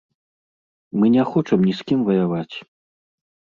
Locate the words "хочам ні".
1.35-1.73